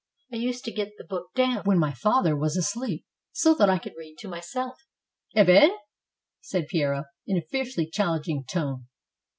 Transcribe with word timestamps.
I 0.33 0.37
used 0.37 0.65
to 0.65 0.71
get 0.71 0.93
the 0.97 1.03
book 1.03 1.27
down 1.35 1.61
when 1.65 1.77
my 1.77 1.93
father 1.93 2.35
was 2.35 2.57
asleep, 2.57 3.05
so 3.33 3.53
that 3.53 3.69
I 3.69 3.77
could 3.77 3.93
read 3.95 4.15
to 4.21 4.27
myself." 4.27 4.87
"Ebbene?^^ 5.35 5.77
said 6.41 6.65
Piero, 6.67 7.03
in 7.27 7.37
a 7.37 7.43
fiercely 7.51 7.85
challenging 7.87 8.43
tone. 8.49 8.87